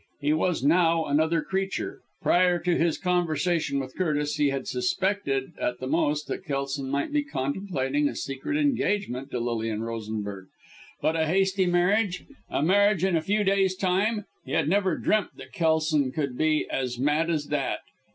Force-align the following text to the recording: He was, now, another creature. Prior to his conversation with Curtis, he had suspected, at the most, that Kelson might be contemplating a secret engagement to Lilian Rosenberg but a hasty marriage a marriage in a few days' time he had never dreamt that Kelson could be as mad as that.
He 0.19 0.33
was, 0.33 0.63
now, 0.63 1.05
another 1.05 1.43
creature. 1.43 2.01
Prior 2.23 2.57
to 2.57 2.75
his 2.75 2.97
conversation 2.97 3.79
with 3.79 3.95
Curtis, 3.95 4.37
he 4.37 4.49
had 4.49 4.67
suspected, 4.67 5.51
at 5.59 5.77
the 5.77 5.85
most, 5.85 6.27
that 6.27 6.43
Kelson 6.43 6.89
might 6.89 7.13
be 7.13 7.23
contemplating 7.23 8.09
a 8.09 8.15
secret 8.15 8.57
engagement 8.57 9.29
to 9.29 9.39
Lilian 9.39 9.83
Rosenberg 9.83 10.47
but 11.03 11.15
a 11.15 11.27
hasty 11.27 11.67
marriage 11.67 12.23
a 12.49 12.63
marriage 12.63 13.03
in 13.03 13.15
a 13.15 13.21
few 13.21 13.43
days' 13.43 13.75
time 13.75 14.25
he 14.43 14.53
had 14.53 14.67
never 14.67 14.97
dreamt 14.97 15.37
that 15.37 15.53
Kelson 15.53 16.11
could 16.11 16.35
be 16.35 16.67
as 16.71 16.97
mad 16.97 17.29
as 17.29 17.49
that. 17.49 17.81